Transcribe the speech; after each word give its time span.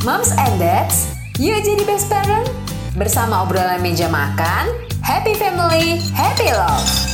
Moms 0.00 0.32
and 0.32 0.56
Dads, 0.56 1.12
yuk 1.36 1.60
jadi 1.60 1.84
best 1.84 2.08
parent. 2.08 2.48
Bersama 2.96 3.44
obrolan 3.44 3.84
meja 3.84 4.08
makan, 4.08 4.72
happy 5.04 5.36
family, 5.36 6.00
happy 6.16 6.48
love. 6.56 7.09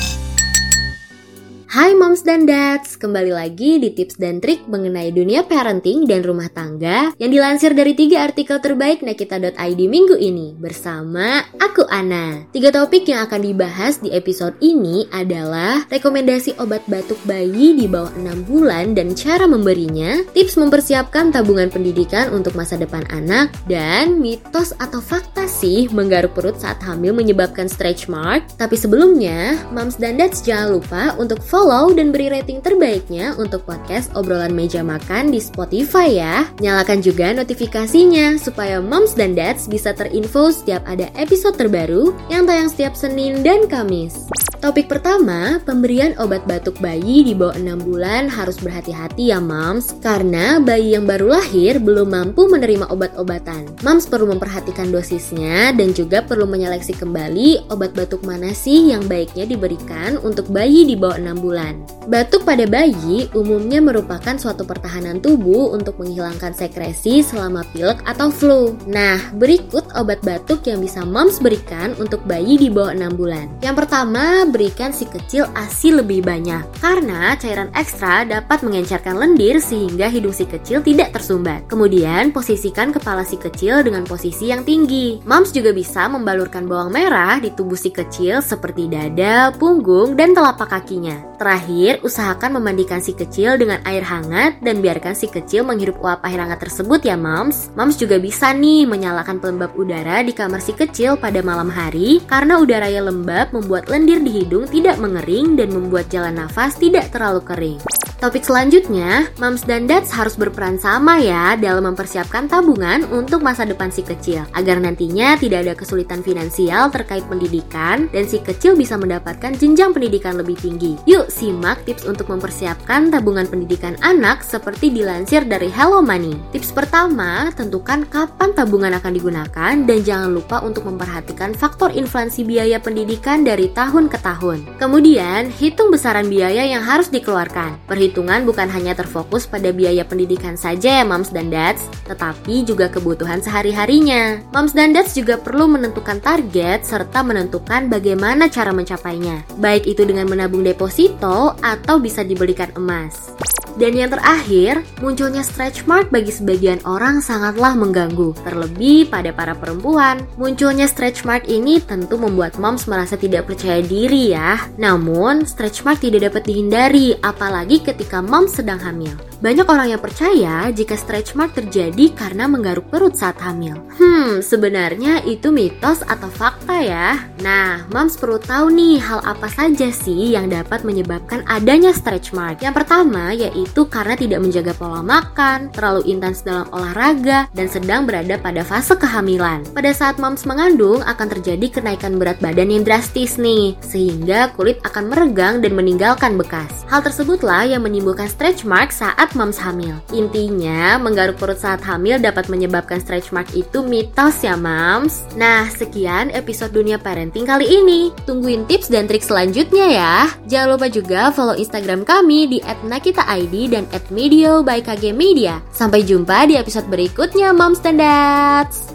Hai 1.77 1.93
moms 1.93 2.25
dan 2.25 2.49
dads, 2.49 2.97
kembali 2.97 3.37
lagi 3.37 3.77
di 3.77 3.93
tips 3.93 4.17
dan 4.17 4.41
trik 4.41 4.65
mengenai 4.65 5.13
dunia 5.13 5.45
parenting 5.45 6.09
dan 6.09 6.25
rumah 6.25 6.49
tangga 6.49 7.13
yang 7.21 7.29
dilansir 7.29 7.77
dari 7.77 7.93
tiga 7.93 8.25
artikel 8.25 8.57
terbaik 8.65 9.05
nakita.id 9.05 9.77
minggu 9.85 10.17
ini 10.17 10.57
bersama 10.57 11.45
aku 11.61 11.85
Ana. 11.93 12.49
Tiga 12.49 12.73
topik 12.73 13.05
yang 13.05 13.29
akan 13.29 13.45
dibahas 13.45 14.01
di 14.01 14.09
episode 14.09 14.57
ini 14.65 15.05
adalah 15.13 15.85
rekomendasi 15.93 16.57
obat 16.65 16.81
batuk 16.89 17.21
bayi 17.29 17.77
di 17.77 17.85
bawah 17.85 18.17
6 18.25 18.49
bulan 18.49 18.97
dan 18.97 19.13
cara 19.13 19.45
memberinya, 19.45 20.25
tips 20.33 20.57
mempersiapkan 20.57 21.29
tabungan 21.29 21.69
pendidikan 21.69 22.33
untuk 22.33 22.57
masa 22.57 22.81
depan 22.81 23.05
anak, 23.13 23.53
dan 23.69 24.17
mitos 24.17 24.73
atau 24.81 25.05
fakta 25.05 25.45
sih 25.45 25.93
menggaruk 25.93 26.33
perut 26.33 26.57
saat 26.57 26.81
hamil 26.81 27.13
menyebabkan 27.13 27.69
stretch 27.69 28.09
mark. 28.09 28.49
Tapi 28.57 28.81
sebelumnya, 28.81 29.61
moms 29.77 30.01
dan 30.01 30.17
dads 30.17 30.41
jangan 30.41 30.81
lupa 30.81 31.13
untuk 31.21 31.45
follow 31.45 31.66
follow 31.67 31.91
dan 31.91 32.15
beri 32.15 32.31
rating 32.31 32.63
terbaiknya 32.63 33.35
untuk 33.43 33.67
podcast 33.67 34.15
obrolan 34.15 34.55
meja 34.55 34.87
makan 34.87 35.35
di 35.35 35.43
Spotify 35.43 36.15
ya. 36.15 36.47
Nyalakan 36.63 37.03
juga 37.03 37.35
notifikasinya 37.35 38.39
supaya 38.39 38.79
moms 38.79 39.19
dan 39.19 39.35
dads 39.35 39.67
bisa 39.67 39.91
terinfo 39.91 40.55
setiap 40.55 40.87
ada 40.87 41.11
episode 41.19 41.59
terbaru 41.59 42.15
yang 42.31 42.47
tayang 42.47 42.71
setiap 42.71 42.95
Senin 42.95 43.43
dan 43.43 43.67
Kamis. 43.67 44.31
Topik 44.57 44.89
pertama, 44.89 45.61
pemberian 45.69 46.17
obat 46.17 46.49
batuk 46.49 46.81
bayi 46.81 47.21
di 47.23 47.37
bawah 47.37 47.61
6 47.61 47.87
bulan 47.87 48.25
harus 48.25 48.57
berhati-hati 48.57 49.29
ya 49.29 49.39
moms, 49.39 49.93
karena 50.01 50.57
bayi 50.59 50.97
yang 50.97 51.05
baru 51.05 51.37
lahir 51.37 51.77
belum 51.77 52.09
mampu 52.09 52.49
menerima 52.49 52.89
obat-obatan. 52.89 53.69
Moms 53.85 54.09
perlu 54.09 54.33
memperhatikan 54.33 54.89
dosisnya 54.89 55.77
dan 55.77 55.93
juga 55.93 56.25
perlu 56.25 56.49
menyeleksi 56.49 56.97
kembali 56.97 57.69
obat 57.69 57.93
batuk 57.93 58.25
mana 58.25 58.57
sih 58.57 58.97
yang 58.97 59.05
baiknya 59.05 59.45
diberikan 59.45 60.17
untuk 60.25 60.49
bayi 60.49 60.89
di 60.89 60.97
bawah 60.97 61.21
6 61.21 61.37
bulan. 61.45 61.75
Batuk 62.09 62.49
pada 62.49 62.65
bayi 62.65 63.29
umumnya 63.37 63.85
merupakan 63.85 64.41
suatu 64.41 64.65
pertahanan 64.65 65.21
tubuh 65.21 65.77
untuk 65.77 66.01
menghilangkan 66.01 66.57
sekresi 66.57 67.21
selama 67.21 67.61
pilek 67.77 68.01
atau 68.09 68.33
flu. 68.33 68.73
Nah, 68.89 69.21
berikut 69.37 69.85
obat 69.93 70.25
batuk 70.25 70.65
yang 70.65 70.81
bisa 70.81 71.05
moms 71.05 71.45
berikan 71.45 71.93
untuk 72.01 72.25
bayi 72.25 72.57
di 72.57 72.73
bawah 72.73 72.97
6 72.97 73.21
bulan. 73.21 73.47
Yang 73.61 73.85
pertama, 73.85 74.46
berikan 74.51 74.91
si 74.91 75.07
kecil 75.07 75.47
ASI 75.55 75.95
lebih 75.95 76.27
banyak 76.27 76.63
karena 76.83 77.35
cairan 77.39 77.71
ekstra 77.73 78.27
dapat 78.27 78.63
mengencerkan 78.67 79.17
lendir 79.17 79.63
sehingga 79.63 80.11
hidung 80.11 80.35
si 80.35 80.45
kecil 80.45 80.83
tidak 80.83 81.15
tersumbat. 81.15 81.65
Kemudian 81.67 82.35
posisikan 82.35 82.91
kepala 82.91 83.23
si 83.23 83.41
kecil 83.41 83.81
dengan 83.87 84.05
posisi 84.05 84.51
yang 84.51 84.67
tinggi. 84.67 85.23
Moms 85.25 85.55
juga 85.55 85.71
bisa 85.73 86.07
membalurkan 86.07 86.69
bawang 86.69 86.93
merah 86.93 87.39
di 87.41 87.55
tubuh 87.55 87.79
si 87.79 87.91
kecil 87.91 88.45
seperti 88.45 88.91
dada, 88.91 89.51
punggung, 89.57 90.15
dan 90.19 90.37
telapak 90.37 90.69
kakinya. 90.71 91.37
Terakhir, 91.37 92.01
usahakan 92.01 92.61
memandikan 92.61 93.01
si 93.05 93.13
kecil 93.13 93.61
dengan 93.61 93.81
air 93.85 94.01
hangat 94.03 94.57
dan 94.65 94.81
biarkan 94.81 95.13
si 95.13 95.29
kecil 95.29 95.69
menghirup 95.69 96.01
uap 96.01 96.25
air 96.25 96.41
hangat 96.41 96.65
tersebut 96.65 97.05
ya 97.05 97.17
moms. 97.17 97.69
Moms 97.77 98.01
juga 98.01 98.17
bisa 98.17 98.53
nih 98.57 98.89
menyalakan 98.89 99.37
pelembab 99.37 99.77
udara 99.77 100.25
di 100.25 100.33
kamar 100.33 100.65
si 100.65 100.73
kecil 100.73 101.21
pada 101.21 101.45
malam 101.45 101.69
hari 101.69 102.25
karena 102.25 102.57
udara 102.57 102.89
yang 102.89 103.09
lembab 103.09 103.53
membuat 103.53 103.93
lendir 103.93 104.21
di 104.25 104.36
hidung 104.37 104.69
tidak 104.69 105.01
mengering 105.01 105.57
dan 105.57 105.73
membuat 105.73 106.13
jalan 106.13 106.37
nafas 106.37 106.77
tidak 106.77 107.09
terlalu 107.09 107.41
kering. 107.41 107.81
Topik 108.27 108.43
selanjutnya, 108.43 109.31
moms 109.39 109.63
dan 109.63 109.87
dads 109.87 110.11
harus 110.11 110.35
berperan 110.35 110.83
sama 110.83 111.15
ya 111.23 111.55
dalam 111.55 111.95
mempersiapkan 111.95 112.51
tabungan 112.51 113.07
untuk 113.15 113.39
masa 113.39 113.63
depan 113.63 113.87
si 113.95 114.03
kecil 114.03 114.43
agar 114.51 114.83
nantinya 114.83 115.39
tidak 115.39 115.63
ada 115.63 115.79
kesulitan 115.79 116.27
finansial 116.27 116.91
terkait 116.91 117.23
pendidikan 117.31 118.11
dan 118.11 118.27
si 118.27 118.43
kecil 118.43 118.75
bisa 118.75 118.99
mendapatkan 118.99 119.55
jenjang 119.55 119.95
pendidikan 119.95 120.35
lebih 120.35 120.59
tinggi. 120.59 120.99
Yuk 121.07 121.31
simak 121.31 121.87
tips 121.87 122.03
untuk 122.03 122.27
mempersiapkan 122.27 123.15
tabungan 123.15 123.47
pendidikan 123.47 123.95
anak 124.03 124.43
seperti 124.43 124.91
dilansir 124.91 125.47
dari 125.47 125.71
Hello 125.71 126.03
Money. 126.03 126.35
Tips 126.51 126.75
pertama, 126.75 127.55
tentukan 127.55 128.11
kapan 128.11 128.51
tabungan 128.59 128.91
akan 128.99 129.13
digunakan 129.15 129.75
dan 129.87 129.99
jangan 130.03 130.35
lupa 130.35 130.67
untuk 130.67 130.83
memperhatikan 130.83 131.55
faktor 131.55 131.95
inflasi 131.95 132.43
biaya 132.43 132.83
pendidikan 132.83 133.47
dari 133.47 133.71
tahun 133.71 134.11
ke 134.11 134.19
tahun. 134.19 134.83
Kemudian, 134.83 135.47
hitung 135.55 135.95
besaran 135.95 136.27
biaya 136.27 136.67
yang 136.67 136.83
harus 136.83 137.07
dikeluarkan. 137.07 137.87
Perhitungan 137.87 138.16
bukan 138.23 138.71
hanya 138.71 138.97
terfokus 138.97 139.45
pada 139.45 139.75
biaya 139.75 140.07
pendidikan 140.07 140.55
saja 140.57 141.03
ya 141.03 141.05
moms 141.05 141.35
dan 141.35 141.51
dads, 141.53 141.85
tetapi 142.07 142.63
juga 142.63 142.87
kebutuhan 142.89 143.43
sehari-harinya. 143.43 144.41
Moms 144.55 144.73
dan 144.73 144.95
dads 144.95 145.13
juga 145.19 145.37
perlu 145.37 145.67
menentukan 145.67 146.23
target 146.23 146.87
serta 146.87 147.21
menentukan 147.27 147.91
bagaimana 147.91 148.47
cara 148.47 148.71
mencapainya, 148.71 149.43
baik 149.59 149.85
itu 149.85 150.07
dengan 150.07 150.31
menabung 150.31 150.63
deposito 150.63 151.59
atau 151.59 151.99
bisa 151.99 152.23
dibelikan 152.23 152.71
emas. 152.79 153.35
Dan 153.77 153.93
yang 153.93 154.09
terakhir, 154.09 154.81
munculnya 155.05 155.45
stretch 155.45 155.85
mark 155.85 156.09
bagi 156.09 156.33
sebagian 156.33 156.81
orang 156.89 157.21
sangatlah 157.21 157.77
mengganggu, 157.77 158.33
terlebih 158.41 159.13
pada 159.13 159.37
para 159.37 159.53
perempuan. 159.53 160.25
Munculnya 160.41 160.89
stretch 160.89 161.29
mark 161.29 161.45
ini 161.45 161.85
tentu 161.85 162.17
membuat 162.17 162.57
moms 162.57 162.89
merasa 162.89 163.21
tidak 163.21 163.53
percaya 163.53 163.85
diri 163.85 164.33
ya. 164.33 164.57
Namun, 164.81 165.45
stretch 165.45 165.85
mark 165.85 166.01
tidak 166.01 166.33
dapat 166.33 166.49
dihindari, 166.49 167.21
apalagi 167.21 167.85
ketika 167.85 168.25
moms 168.25 168.57
sedang 168.57 168.81
hamil. 168.81 169.13
Banyak 169.37 169.69
orang 169.69 169.89
yang 169.93 170.01
percaya 170.01 170.73
jika 170.73 170.97
stretch 170.97 171.37
mark 171.37 171.53
terjadi 171.53 172.09
karena 172.17 172.49
menggaruk 172.49 172.89
perut 172.89 173.13
saat 173.13 173.37
hamil. 173.45 173.77
Hmm, 174.01 174.41
sebenarnya 174.41 175.21
itu 175.29 175.53
mitos 175.53 176.01
atau 176.09 176.33
fakta 176.33 176.81
ya. 176.81 177.21
Nah, 177.45 177.85
moms 177.93 178.17
perlu 178.17 178.41
tahu 178.41 178.73
nih 178.73 178.97
hal 178.97 179.21
apa 179.29 179.45
saja 179.53 179.93
sih 179.93 180.33
yang 180.33 180.49
dapat 180.49 180.89
menyebabkan 180.89 181.45
adanya 181.45 181.93
stretch 181.93 182.33
mark. 182.33 182.65
Yang 182.65 182.81
pertama 182.81 183.37
yaitu 183.37 183.85
karena 183.93 184.17
tidak 184.17 184.41
menjaga 184.41 184.73
pola 184.73 185.05
makan, 185.05 185.69
terlalu 185.69 186.09
intens 186.09 186.41
dalam 186.41 186.65
olahraga, 186.73 187.45
dan 187.53 187.69
sedang 187.69 188.09
berada 188.09 188.41
pada 188.41 188.65
fase 188.65 188.97
kehamilan. 188.97 189.69
Pada 189.77 189.93
saat 189.93 190.17
moms 190.17 190.49
mengandung 190.49 191.05
akan 191.05 191.29
terjadi 191.29 191.81
kenaikan 191.81 192.17
berat 192.17 192.41
badan 192.41 192.73
yang 192.73 192.89
drastis 192.89 193.37
nih, 193.37 193.77
sehingga 193.85 194.49
kulit 194.57 194.81
akan 194.89 195.13
meregang 195.13 195.61
dan 195.61 195.77
meninggalkan 195.77 196.41
bekas. 196.41 196.89
Hal 196.89 197.05
tersebutlah 197.05 197.69
yang 197.69 197.85
menimbulkan 197.85 198.33
stretch 198.33 198.65
mark 198.65 198.89
saat 198.91 199.26
saat 199.27 199.35
moms 199.35 199.59
hamil. 199.59 199.99
Intinya, 200.15 201.03
menggaruk 201.03 201.43
perut 201.43 201.59
saat 201.59 201.83
hamil 201.83 202.23
dapat 202.23 202.47
menyebabkan 202.47 203.03
stretch 203.03 203.35
mark 203.35 203.51
itu 203.59 203.83
mitos 203.83 204.39
ya 204.47 204.55
moms. 204.55 205.27
Nah, 205.35 205.67
sekian 205.67 206.31
episode 206.31 206.71
Dunia 206.71 206.95
Parenting 206.95 207.43
kali 207.43 207.67
ini. 207.67 208.15
Tungguin 208.23 208.71
tips 208.71 208.87
dan 208.87 209.11
trik 209.11 209.27
selanjutnya 209.27 209.91
ya. 209.91 210.31
Jangan 210.47 210.79
lupa 210.79 210.87
juga 210.87 211.35
follow 211.35 211.59
Instagram 211.59 212.07
kami 212.07 212.47
di 212.47 212.59
@nakitaid 212.87 213.51
dan 213.75 213.91
@medio 214.15 214.63
by 214.63 214.79
KG 214.79 215.11
Media. 215.11 215.59
Sampai 215.75 216.07
jumpa 216.07 216.47
di 216.47 216.55
episode 216.55 216.87
berikutnya 216.87 217.51
moms 217.51 217.83
dan 217.83 217.99
dads. 217.99 218.95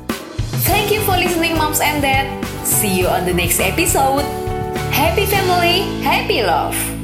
Thank 0.64 0.96
you 0.96 1.04
for 1.04 1.20
listening 1.20 1.60
moms 1.60 1.84
and 1.84 2.00
dad. 2.00 2.32
See 2.64 3.04
you 3.04 3.12
on 3.12 3.28
the 3.28 3.36
next 3.36 3.60
episode. 3.60 4.24
Happy 4.96 5.28
family, 5.28 5.92
happy 6.00 6.40
love. 6.40 7.01